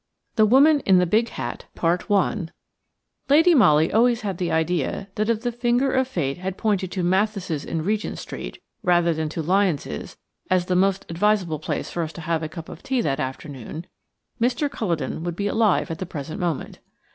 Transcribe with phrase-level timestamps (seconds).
[0.35, 1.65] XTHE WOMAN IN THE BIG HAT
[3.29, 7.03] LADY MOLLY always had the idea that if the finger of Fate had pointed to
[7.03, 10.17] Mathis' in Regent Street, rather than to Lyons',
[10.49, 13.85] as the most advisable place for us to have a cup of tea that afternoon,
[14.41, 14.67] Mr.
[14.71, 16.79] Culledon would be alive at the present moment.